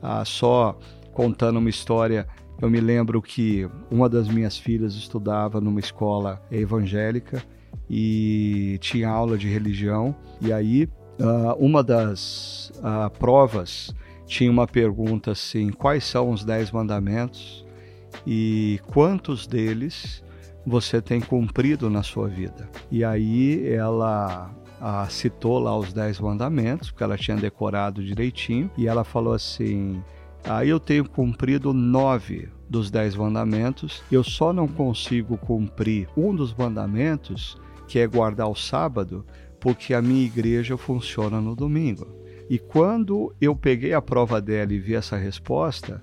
[0.00, 0.78] Ah, só
[1.12, 2.26] contando uma história
[2.62, 7.42] eu me lembro que uma das minhas filhas estudava numa escola evangélica
[7.90, 10.14] e tinha aula de religião.
[10.40, 13.92] E aí, uh, uma das uh, provas
[14.26, 17.66] tinha uma pergunta assim: quais são os dez mandamentos
[18.24, 20.22] e quantos deles
[20.64, 22.70] você tem cumprido na sua vida?
[22.92, 28.86] E aí ela uh, citou lá os dez mandamentos, porque ela tinha decorado direitinho, e
[28.86, 30.00] ela falou assim:
[30.44, 34.02] Aí eu tenho cumprido nove dos dez mandamentos.
[34.10, 39.24] Eu só não consigo cumprir um dos mandamentos, que é guardar o sábado,
[39.60, 42.06] porque a minha igreja funciona no domingo.
[42.50, 46.02] E quando eu peguei a prova dela e vi essa resposta,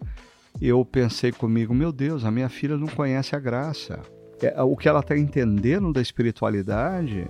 [0.61, 3.99] eu pensei comigo: meu Deus, a minha filha não conhece a graça.
[4.41, 7.27] É, o que ela está entendendo da espiritualidade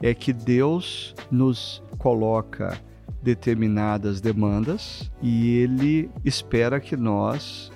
[0.00, 2.78] é que Deus nos coloca
[3.22, 7.72] determinadas demandas e ele espera que nós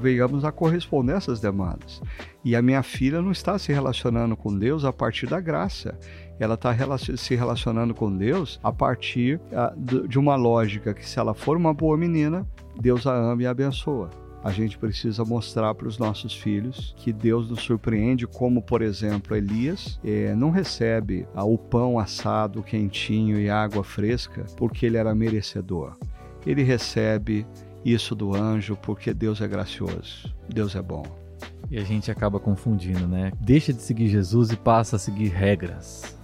[0.00, 2.02] venhamos a corresponder a essas demandas.
[2.44, 5.98] E a minha filha não está se relacionando com Deus a partir da graça.
[6.38, 6.74] Ela está
[7.16, 11.72] se relacionando com Deus a partir ah, de uma lógica que, se ela for uma
[11.72, 12.46] boa menina,
[12.78, 17.12] Deus a ama e a abençoa a gente precisa mostrar para os nossos filhos que
[17.12, 23.48] Deus nos surpreende, como, por exemplo, Elias é, não recebe o pão assado, quentinho e
[23.48, 25.96] água fresca porque ele era merecedor.
[26.44, 27.46] Ele recebe
[27.84, 31.04] isso do anjo porque Deus é gracioso, Deus é bom.
[31.70, 33.32] E a gente acaba confundindo, né?
[33.40, 36.20] Deixa de seguir Jesus e passa a seguir regras.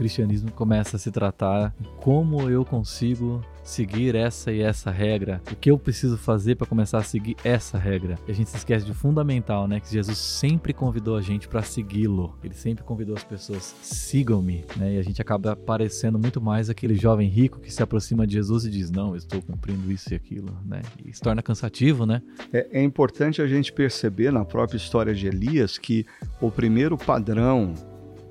[0.00, 5.70] Cristianismo começa a se tratar como eu consigo seguir essa e essa regra, o que
[5.70, 8.18] eu preciso fazer para começar a seguir essa regra.
[8.26, 9.78] E a gente se esquece de fundamental, né?
[9.78, 12.34] Que Jesus sempre convidou a gente para segui-lo.
[12.42, 14.94] Ele sempre convidou as pessoas, sigam-me, né?
[14.94, 18.64] E a gente acaba parecendo muito mais aquele jovem rico que se aproxima de Jesus
[18.64, 20.80] e diz: Não, eu estou cumprindo isso e aquilo, né?
[21.04, 22.22] E se torna cansativo, né?
[22.54, 26.06] É, é importante a gente perceber na própria história de Elias que
[26.40, 27.74] o primeiro padrão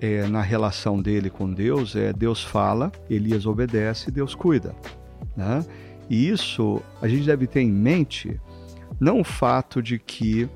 [0.02, 4.76] é, na relação dele com Deus é Deus fala, Elias obedece, Deus cuida.
[5.36, 5.66] Né?
[6.10, 8.40] E isso a gente deve ter em mente
[9.00, 10.50] não o fato de que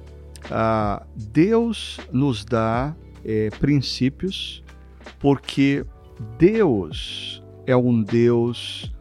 [0.52, 4.64] ah, Deus nos dá é, princípios,
[5.20, 5.86] porque
[6.38, 8.94] Deus é um Deus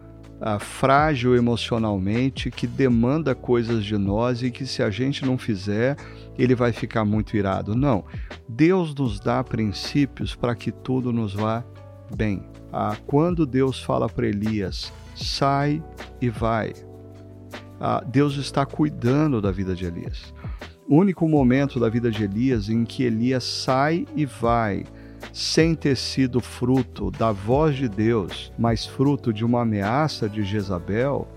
[0.43, 5.97] ah, frágil emocionalmente, que demanda coisas de nós e que se a gente não fizer,
[6.37, 7.77] ele vai ficar muito irado.
[7.77, 8.05] Não.
[8.49, 11.65] Deus nos dá princípios para que tudo nos vá
[12.17, 12.43] bem.
[12.73, 15.83] Ah, quando Deus fala para Elias, sai
[16.21, 16.73] e vai,
[17.81, 20.35] ah, Deus está cuidando da vida de Elias.
[20.89, 24.85] O único momento da vida de Elias em que Elias sai e vai,
[25.33, 31.29] sem ter sido fruto da voz de Deus, mas fruto de uma ameaça de Jezabel,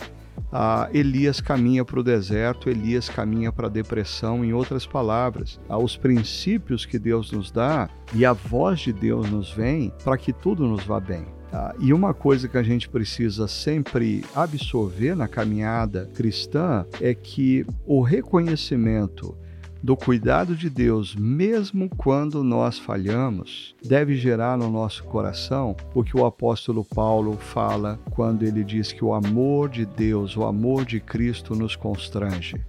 [0.51, 4.43] ah, Elias caminha para o deserto, Elias caminha para a depressão.
[4.43, 9.29] Em outras palavras, ah, os princípios que Deus nos dá e a voz de Deus
[9.29, 11.25] nos vem para que tudo nos vá bem.
[11.51, 17.65] Ah, e uma coisa que a gente precisa sempre absorver na caminhada cristã é que
[17.85, 19.37] o reconhecimento
[19.85, 26.17] do cuidado de Deus, mesmo quando nós falhamos, deve gerar no nosso coração o que
[26.17, 30.99] o apóstolo Paulo fala quando ele diz que o amor de Deus, o amor de
[30.99, 32.59] Cristo nos constrange.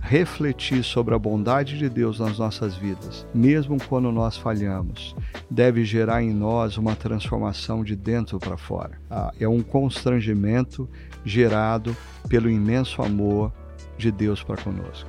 [0.00, 5.14] Refletir sobre a bondade de Deus nas nossas vidas, mesmo quando nós falhamos,
[5.50, 8.98] deve gerar em nós uma transformação de dentro para fora.
[9.10, 10.88] Ah, é um constrangimento
[11.22, 11.94] gerado
[12.30, 13.52] pelo imenso amor
[13.98, 15.06] de Deus para conosco.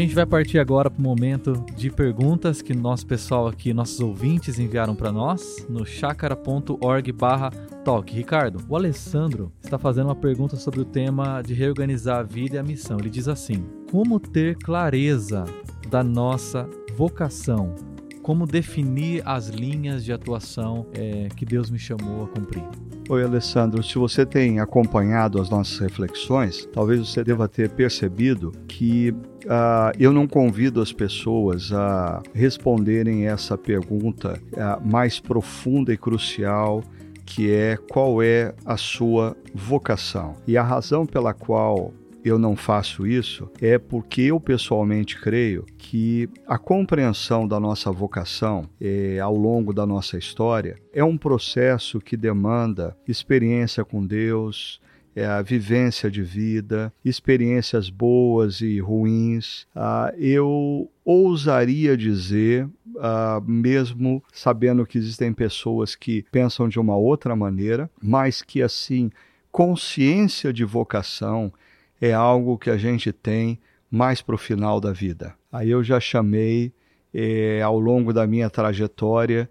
[0.00, 4.58] Gente vai partir agora para o momento de perguntas que nosso pessoal aqui, nossos ouvintes
[4.58, 8.14] enviaram para nós no chacara.org/talk.
[8.14, 12.58] Ricardo, o Alessandro está fazendo uma pergunta sobre o tema de reorganizar a vida e
[12.58, 12.98] a missão.
[12.98, 15.44] Ele diz assim: Como ter clareza
[15.90, 17.74] da nossa vocação?
[18.22, 22.64] Como definir as linhas de atuação é, que Deus me chamou a cumprir?
[23.10, 23.82] Oi, Alessandro.
[23.82, 30.12] Se você tem acompanhado as nossas reflexões, talvez você deva ter percebido que uh, eu
[30.12, 36.84] não convido as pessoas a responderem essa pergunta uh, mais profunda e crucial
[37.26, 40.36] que é qual é a sua vocação.
[40.46, 41.92] E a razão pela qual
[42.24, 48.68] eu não faço isso é porque eu pessoalmente creio que a compreensão da nossa vocação
[48.80, 54.80] é, ao longo da nossa história é um processo que demanda experiência com Deus,
[55.14, 59.66] é a vivência de vida, experiências boas e ruins.
[59.74, 67.34] Ah, eu ousaria dizer, ah, mesmo sabendo que existem pessoas que pensam de uma outra
[67.34, 69.10] maneira, mas que assim
[69.50, 71.52] consciência de vocação
[72.00, 73.58] é algo que a gente tem
[73.90, 75.34] mais para o final da vida.
[75.52, 76.72] Aí eu já chamei,
[77.12, 79.48] é, ao longo da minha trajetória,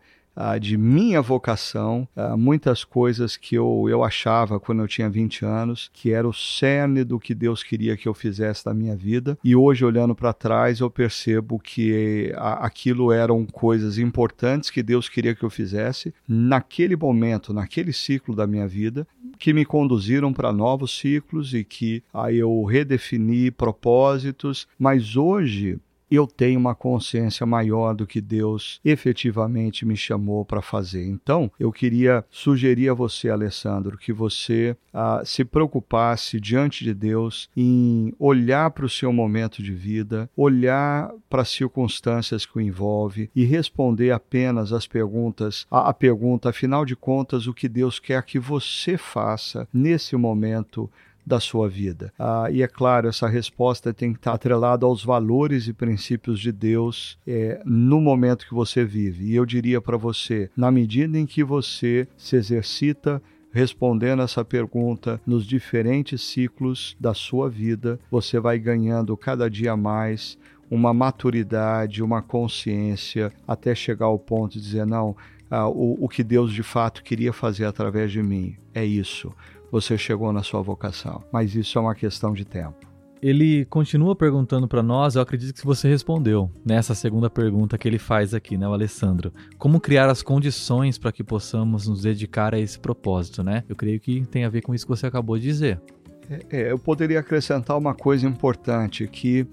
[0.60, 6.12] de minha vocação, muitas coisas que eu, eu achava quando eu tinha 20 anos, que
[6.12, 9.38] era o cerne do que Deus queria que eu fizesse na minha vida.
[9.44, 15.36] E hoje, olhando para trás, eu percebo que aquilo eram coisas importantes que Deus queria
[15.36, 20.98] que eu fizesse naquele momento, naquele ciclo da minha vida, que me conduziram para novos
[20.98, 24.68] ciclos e que aí eu redefini propósitos.
[24.78, 31.06] Mas hoje, eu tenho uma consciência maior do que Deus efetivamente me chamou para fazer.
[31.06, 37.50] Então, eu queria sugerir a você, Alessandro, que você ah, se preocupasse diante de Deus
[37.56, 43.30] em olhar para o seu momento de vida, olhar para as circunstâncias que o envolve
[43.36, 48.24] e responder apenas as perguntas, a, a pergunta, afinal de contas, o que Deus quer
[48.24, 50.90] que você faça nesse momento
[51.26, 52.12] da sua vida.
[52.18, 56.52] Ah, e é claro, essa resposta tem que estar atrelada aos valores e princípios de
[56.52, 59.26] Deus é, no momento que você vive.
[59.26, 65.20] E eu diria para você, na medida em que você se exercita respondendo essa pergunta
[65.26, 70.38] nos diferentes ciclos da sua vida, você vai ganhando cada dia mais
[70.70, 75.16] uma maturidade, uma consciência, até chegar ao ponto de dizer: não,
[75.50, 79.34] ah, o, o que Deus de fato queria fazer através de mim é isso
[79.72, 81.24] você chegou na sua vocação.
[81.32, 82.90] Mas isso é uma questão de tempo.
[83.22, 88.00] Ele continua perguntando para nós, eu acredito que você respondeu nessa segunda pergunta que ele
[88.00, 89.34] faz aqui, né, o Alessandro?
[89.58, 93.66] Como criar as condições para que possamos nos dedicar a esse propósito, né?
[93.68, 95.82] Eu creio que tem a ver com isso que você acabou de dizer.
[96.30, 99.46] É, é eu poderia acrescentar uma coisa importante que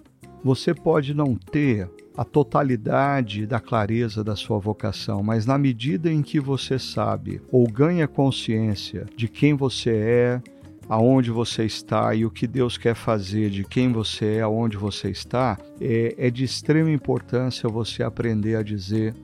[0.44, 6.22] você pode não ter a totalidade da clareza da sua vocação, mas na medida em
[6.22, 10.42] que você sabe ou ganha consciência de quem você é,
[10.88, 15.10] aonde você está e o que Deus quer fazer de quem você é, aonde você
[15.10, 19.14] está, é, é de extrema importância você aprender a dizer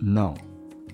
[0.00, 0.34] não.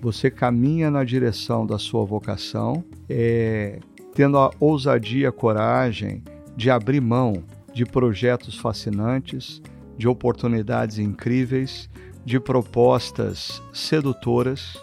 [0.01, 3.79] Você caminha na direção da sua vocação, é,
[4.13, 6.23] tendo a ousadia, a coragem
[6.55, 9.61] de abrir mão de projetos fascinantes,
[9.97, 11.89] de oportunidades incríveis,
[12.25, 14.77] de propostas sedutoras,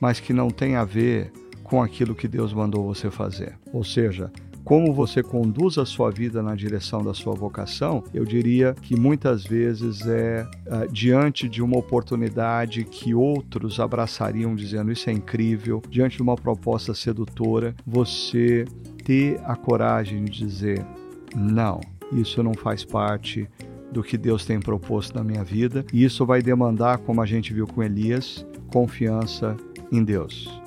[0.00, 3.58] mas que não tem a ver com aquilo que Deus mandou você fazer.
[3.72, 4.30] Ou seja,
[4.64, 9.44] como você conduz a sua vida na direção da sua vocação, eu diria que muitas
[9.44, 16.16] vezes é uh, diante de uma oportunidade que outros abraçariam dizendo isso é incrível, diante
[16.16, 18.64] de uma proposta sedutora, você
[19.04, 20.86] ter a coragem de dizer
[21.36, 23.46] não, isso não faz parte
[23.92, 27.52] do que Deus tem proposto na minha vida, e isso vai demandar, como a gente
[27.52, 29.56] viu com Elias, confiança
[29.92, 30.64] em Deus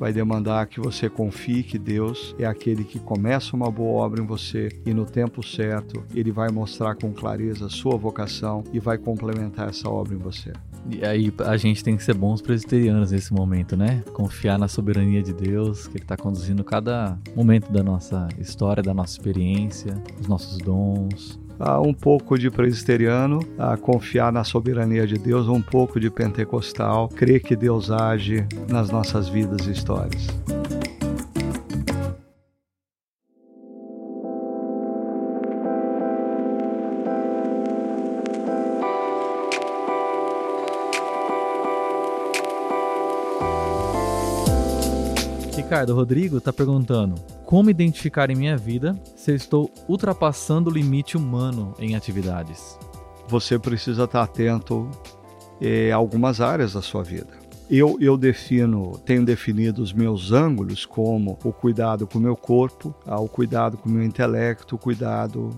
[0.00, 4.24] vai demandar que você confie que Deus é aquele que começa uma boa obra em
[4.24, 8.96] você e no tempo certo ele vai mostrar com clareza a sua vocação e vai
[8.96, 10.54] complementar essa obra em você.
[10.88, 14.02] E aí a gente tem que ser bons presbiterianos nesse momento, né?
[14.14, 18.94] Confiar na soberania de Deus, que Ele está conduzindo cada momento da nossa história, da
[18.94, 21.38] nossa experiência, os nossos dons,
[21.84, 27.40] um pouco de presbiteriano, a confiar na soberania de Deus, um pouco de pentecostal, crer
[27.40, 30.26] que Deus age nas nossas vidas e histórias.
[45.70, 47.14] Ricardo, Rodrigo está perguntando:
[47.50, 52.78] como identificar em minha vida se eu estou ultrapassando o limite humano em atividades?
[53.26, 54.88] Você precisa estar atento
[55.60, 57.30] eh, a algumas áreas da sua vida.
[57.68, 62.94] Eu, eu defino, tenho definido os meus ângulos como o cuidado com o meu corpo,
[63.04, 65.50] o cuidado com o meu intelecto, o cuidado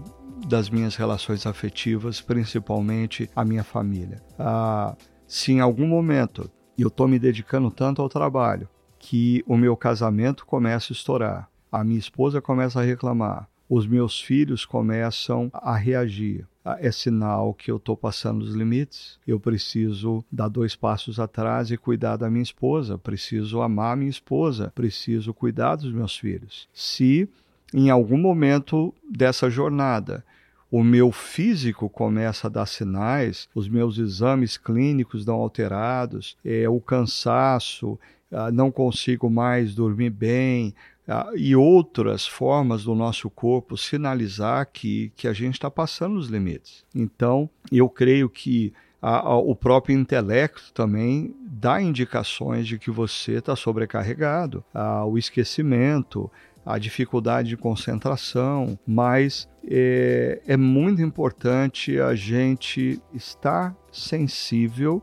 [0.49, 4.23] das minhas relações afetivas, principalmente a minha família.
[4.39, 8.67] Ah, se em algum momento eu estou me dedicando tanto ao trabalho
[8.99, 14.21] que o meu casamento começa a estourar, a minha esposa começa a reclamar, os meus
[14.21, 16.47] filhos começam a reagir.
[16.79, 19.19] É sinal que eu estou passando os limites.
[19.27, 22.99] Eu preciso dar dois passos atrás e cuidar da minha esposa.
[22.99, 24.71] Preciso amar minha esposa.
[24.75, 26.69] Preciso cuidar dos meus filhos.
[26.73, 27.27] Se
[27.75, 30.23] em algum momento dessa jornada
[30.71, 36.81] o meu físico começa a dar sinais, os meus exames clínicos dão alterados, é, o
[36.81, 37.99] cansaço,
[38.33, 40.92] ah, não consigo mais dormir bem, ah,
[41.35, 46.85] e outras formas do nosso corpo sinalizar que, que a gente está passando os limites.
[46.95, 53.39] Então, eu creio que a, a, o próprio intelecto também dá indicações de que você
[53.39, 56.31] está sobrecarregado, ah, o esquecimento,
[56.65, 65.03] a dificuldade de concentração, mas é, é muito importante a gente estar sensível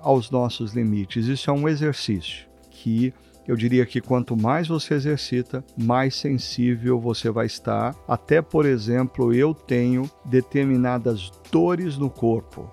[0.00, 1.26] aos nossos limites.
[1.26, 3.12] Isso é um exercício que
[3.46, 7.94] eu diria que quanto mais você exercita, mais sensível você vai estar.
[8.08, 12.70] Até, por exemplo, eu tenho determinadas dores no corpo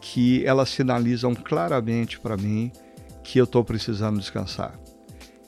[0.00, 2.70] que elas sinalizam claramente para mim
[3.22, 4.78] que eu estou precisando descansar.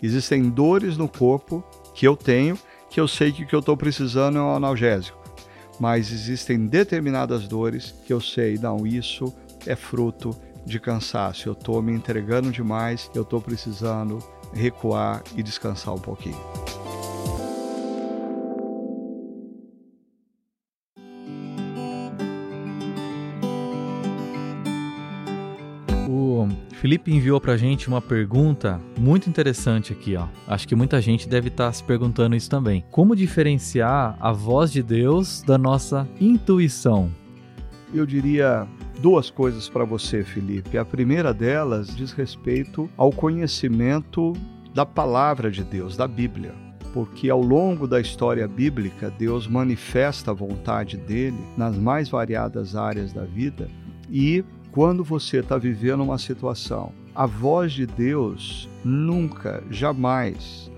[0.02, 1.64] Existem dores no corpo
[1.94, 2.58] que eu tenho
[2.88, 5.18] que eu sei que o que eu estou precisando é um analgésico.
[5.78, 9.34] Mas existem determinadas dores que eu sei, não, isso
[9.66, 10.30] é fruto
[10.64, 14.18] de cansaço, eu estou me entregando demais, eu estou precisando
[14.56, 16.36] recuar e descansar um pouquinho.
[26.08, 30.28] O Felipe enviou pra gente uma pergunta muito interessante aqui, ó.
[30.46, 32.84] Acho que muita gente deve estar tá se perguntando isso também.
[32.90, 37.10] Como diferenciar a voz de Deus da nossa intuição?
[37.92, 38.68] Eu diria
[39.00, 40.78] duas coisas para você, Felipe.
[40.78, 44.32] A primeira delas diz respeito ao conhecimento
[44.74, 46.54] da palavra de Deus, da Bíblia.
[46.92, 53.12] Porque ao longo da história bíblica, Deus manifesta a vontade dele nas mais variadas áreas
[53.12, 53.68] da vida.
[54.10, 60.70] E quando você está vivendo uma situação, a voz de Deus nunca, jamais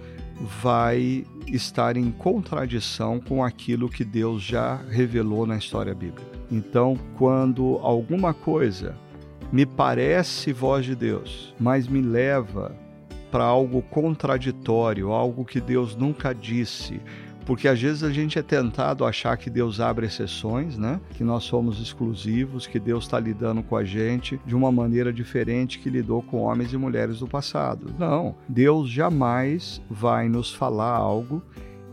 [0.62, 6.38] vai estar em contradição com aquilo que Deus já revelou na história bíblica.
[6.51, 8.96] Então, quando alguma coisa
[9.53, 12.74] me parece voz de Deus, mas me leva
[13.30, 17.01] para algo contraditório, algo que Deus nunca disse,
[17.44, 21.01] porque às vezes a gente é tentado achar que Deus abre exceções, né?
[21.14, 25.78] Que nós somos exclusivos, que Deus está lidando com a gente de uma maneira diferente
[25.78, 27.94] que lidou com homens e mulheres do passado.
[27.99, 31.42] Não, Deus jamais vai nos falar algo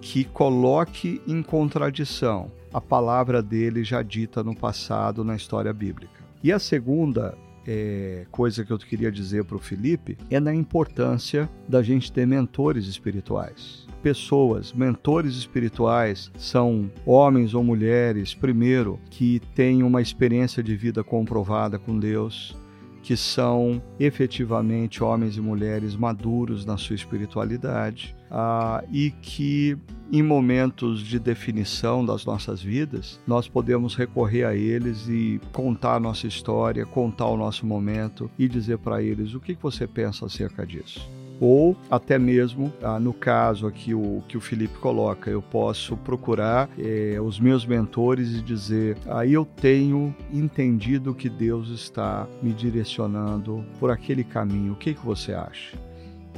[0.01, 6.21] que coloque em contradição a palavra dele já dita no passado na história bíblica.
[6.43, 7.33] E a segunda
[7.65, 12.27] é, coisa que eu queria dizer para o Felipe é na importância da gente ter
[12.27, 13.87] mentores espirituais.
[14.03, 21.79] Pessoas, mentores espirituais, são homens ou mulheres, primeiro, que têm uma experiência de vida comprovada
[21.79, 22.57] com Deus,
[23.01, 29.77] que são efetivamente homens e mulheres maduros na sua espiritualidade ah, e que
[30.11, 35.99] em momentos de definição das nossas vidas, nós podemos recorrer a eles e contar a
[35.99, 40.65] nossa história, contar o nosso momento e dizer para eles o que você pensa acerca
[40.65, 41.09] disso
[41.39, 46.69] ou até mesmo, ah, no caso aqui o que o Felipe coloca, eu posso procurar
[46.77, 52.53] eh, os meus mentores e dizer: aí ah, eu tenho entendido que Deus está me
[52.53, 54.73] direcionando por aquele caminho.
[54.73, 55.77] O que, que você acha?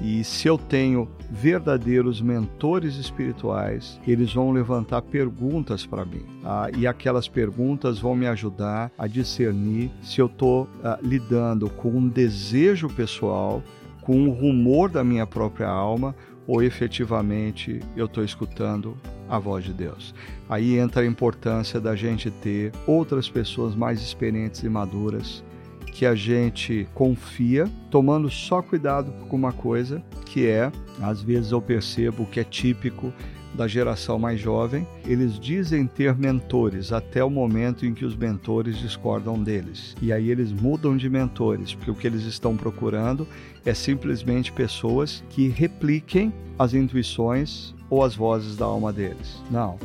[0.02, 6.26] E se eu tenho verdadeiros mentores espirituais, eles vão levantar perguntas para mim.
[6.44, 11.90] Ah, e aquelas perguntas vão me ajudar a discernir se eu estou ah, lidando com
[11.90, 13.62] um desejo pessoal,
[14.02, 16.16] com o rumor da minha própria alma,
[16.48, 20.16] ou efetivamente eu estou escutando a voz de Deus.
[20.48, 25.44] Aí entra a importância da gente ter outras pessoas mais experientes e maduras
[25.92, 30.72] que a gente confia, tomando só cuidado com uma coisa, que é,
[31.02, 33.14] às vezes eu percebo que é típico
[33.58, 38.78] da geração mais jovem, eles dizem ter mentores até o momento em que os mentores
[38.78, 39.96] discordam deles.
[40.00, 43.28] E aí eles mudam de mentores, porque o que eles estão procurando
[43.66, 49.42] é simplesmente pessoas que repliquem as intuições ou as vozes da alma deles.
[49.50, 49.78] Não,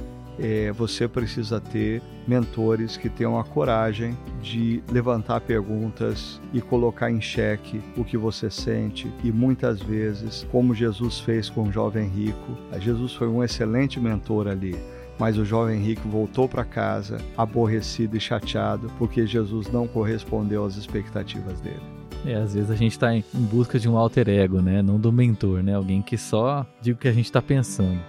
[0.42, 7.20] é, você precisa ter mentores que tenham a coragem de levantar perguntas e colocar em
[7.20, 9.08] xeque o que você sente.
[9.22, 14.48] E muitas vezes, como Jesus fez com o jovem rico, Jesus foi um excelente mentor
[14.48, 14.74] ali.
[15.16, 20.76] Mas o jovem rico voltou para casa aborrecido e chateado porque Jesus não correspondeu às
[20.76, 21.82] expectativas dele.
[22.24, 24.82] É, às vezes a gente está em busca de um alter ego, né?
[24.82, 25.74] Não do mentor, né?
[25.74, 28.00] Alguém que só diga o que a gente está pensando.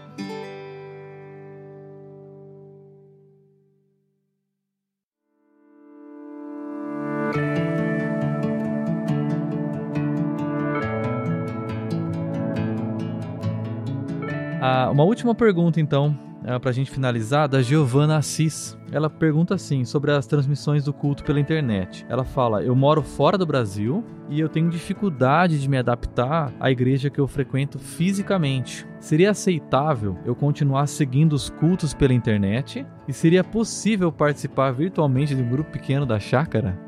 [14.94, 16.16] Uma última pergunta, então,
[16.46, 18.78] é, para a gente finalizar, da Giovanna Assis.
[18.92, 22.06] Ela pergunta assim sobre as transmissões do culto pela internet.
[22.08, 26.70] Ela fala: Eu moro fora do Brasil e eu tenho dificuldade de me adaptar à
[26.70, 28.86] igreja que eu frequento fisicamente.
[29.00, 32.86] Seria aceitável eu continuar seguindo os cultos pela internet?
[33.08, 36.80] E seria possível participar virtualmente de um grupo pequeno da chácara?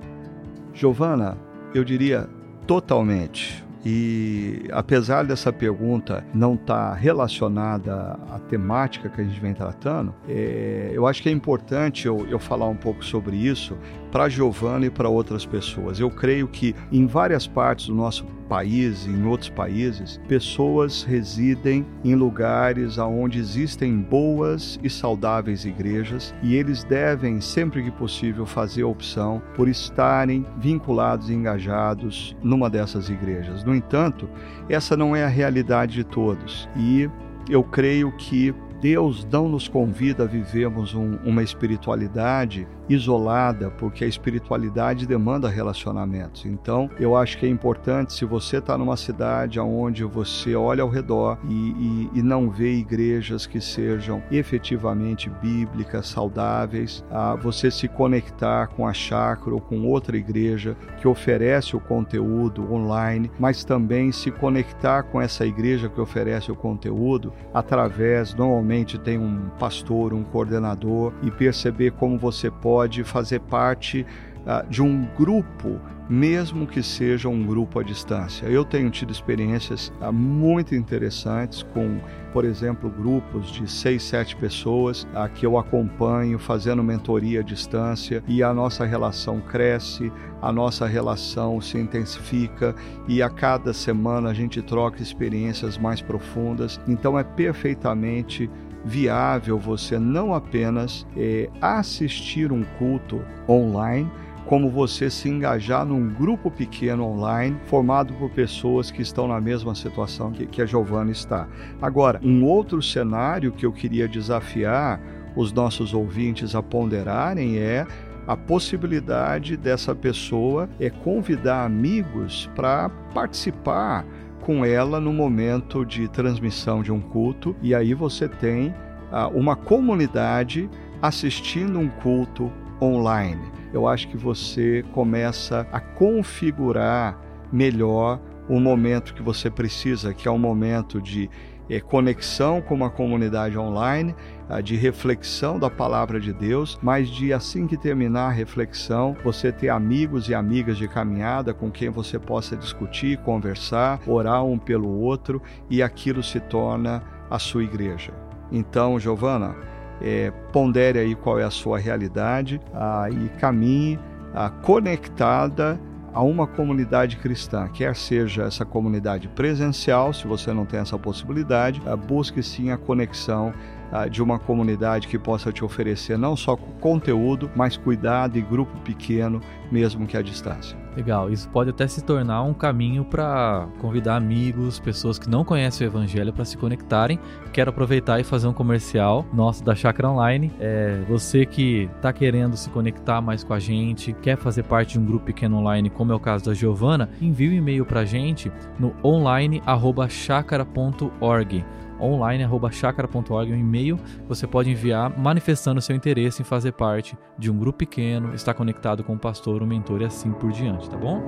[0.73, 1.37] Giovana,
[1.73, 2.29] eu diria
[2.67, 3.64] totalmente.
[3.86, 10.11] E apesar dessa pergunta não estar tá relacionada à temática que a gente vem tratando,
[10.27, 13.77] é, eu acho que é importante eu, eu falar um pouco sobre isso
[14.16, 15.99] para Giovanna e para outras pessoas.
[15.99, 22.16] Eu creio que em várias partes do nosso país, em outros países, pessoas residem em
[22.16, 28.88] lugares onde existem boas e saudáveis igrejas e eles devem, sempre que possível, fazer a
[28.88, 33.66] opção por estarem vinculados e engajados numa dessas igrejas.
[33.66, 34.30] No entanto,
[34.70, 37.09] essa não é a realidade de todos e
[37.49, 44.07] eu creio que Deus não nos convida a vivermos um, uma espiritualidade isolada, porque a
[44.07, 46.45] espiritualidade demanda relacionamentos.
[46.45, 50.89] Então, eu acho que é importante, se você está numa cidade onde você olha ao
[50.89, 57.88] redor e, e, e, não vê igrejas que sejam efetivamente bíblicas, saudáveis, a você se
[57.88, 64.11] conectar com a chácara ou com outra igreja que oferece o conteúdo online, mas também
[64.11, 70.23] se conectar com essa igreja que oferece o conteúdo através, normalmente tem um pastor, um
[70.23, 74.05] coordenador, e perceber como você pode pode fazer parte
[74.41, 78.47] uh, de um grupo, mesmo que seja um grupo à distância.
[78.47, 82.01] Eu tenho tido experiências uh, muito interessantes com,
[82.34, 88.21] por exemplo, grupos de seis, sete pessoas uh, que eu acompanho fazendo mentoria à distância
[88.28, 90.11] e a nossa relação cresce,
[90.41, 92.76] a nossa relação se intensifica
[93.07, 96.78] e a cada semana a gente troca experiências mais profundas.
[96.89, 98.49] Então é perfeitamente
[98.86, 103.19] viável você não apenas é, assistir um culto
[103.49, 104.09] online,
[104.45, 109.73] como você se engajar num grupo pequeno online formado por pessoas que estão na mesma
[109.73, 111.47] situação que, que a Giovana está.
[111.81, 115.01] Agora, um outro cenário que eu queria desafiar
[115.36, 117.88] os nossos ouvintes a ponderarem é
[118.27, 124.05] a possibilidade dessa pessoa é convidar amigos para participar
[124.45, 128.75] com ela no momento de transmissão de um culto, e aí você tem
[129.11, 130.69] ah, uma comunidade
[131.01, 133.41] assistindo um culto online.
[133.73, 137.19] Eu acho que você começa a configurar
[137.51, 141.27] melhor o momento que você precisa, que é um momento de
[141.70, 144.16] é, conexão com uma comunidade online,
[144.49, 149.51] ah, de reflexão da palavra de Deus, mas de assim que terminar a reflexão, você
[149.51, 154.89] ter amigos e amigas de caminhada com quem você possa discutir, conversar, orar um pelo
[154.89, 158.13] outro e aquilo se torna a sua igreja.
[158.51, 159.55] Então, Giovana,
[160.01, 163.99] é, pondere aí qual é a sua realidade ah, e caminhe
[164.34, 165.80] ah, conectada
[166.16, 171.82] a uma comunidade cristã, quer seja essa comunidade presencial, se você não tem essa possibilidade,
[171.86, 173.53] ah, busque sim a conexão
[173.91, 178.80] ah, de uma comunidade que possa te oferecer não só conteúdo, mas cuidado e grupo
[178.80, 180.84] pequeno, mesmo que à distância.
[180.95, 185.85] Legal, isso pode até se tornar um caminho para convidar amigos, pessoas que não conhecem
[185.85, 187.19] o Evangelho para se conectarem.
[187.51, 190.53] Quero aproveitar e fazer um comercial nosso da Chakra Online.
[190.57, 194.99] É, você que está querendo se conectar mais com a gente, quer fazer parte de
[194.99, 198.05] um grupo pequeno online, como é o caso da Giovana, envie um e-mail para a
[198.05, 201.65] gente no online@chakra.org
[201.99, 207.79] online@chakra.org, um e-mail você pode enviar manifestando seu interesse em fazer parte de um grupo
[207.79, 211.21] pequeno, estar conectado com um pastor, um mentor e assim por diante, tá bom?